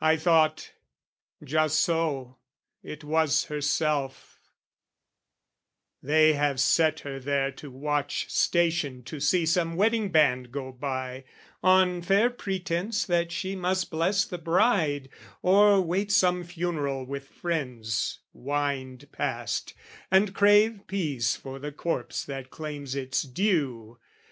I 0.00 0.16
thought 0.16 0.72
"Just 1.44 1.80
so: 1.80 2.38
"It 2.82 3.04
was 3.04 3.44
herself, 3.44 4.40
they 6.02 6.32
have 6.32 6.58
set 6.58 6.98
her 7.06 7.20
there 7.20 7.52
to 7.52 7.70
watch 7.70 8.28
"Stationed 8.30 9.06
to 9.06 9.20
see 9.20 9.46
some 9.46 9.76
wedding 9.76 10.08
band 10.10 10.50
go 10.50 10.72
by, 10.72 11.24
"On 11.62 12.02
fair 12.02 12.30
pretence 12.30 13.06
that 13.06 13.30
she 13.30 13.54
must 13.54 13.92
bless 13.92 14.24
the 14.24 14.38
bride, 14.38 15.08
"Or 15.40 15.80
wait 15.82 16.10
some 16.10 16.42
funeral 16.42 17.04
with 17.06 17.28
friends 17.28 18.18
wind 18.32 19.08
past, 19.12 19.72
"And 20.10 20.34
crave 20.34 20.80
peace 20.88 21.36
for 21.36 21.60
the 21.60 21.70
corpse 21.70 22.24
that 22.24 22.50
claims 22.50 22.96
its 22.96 23.22
due. 23.22 24.00